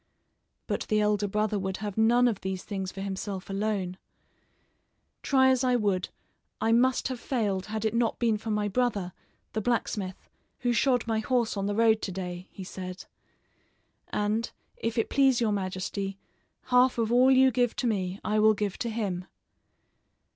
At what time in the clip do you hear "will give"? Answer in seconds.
18.39-18.79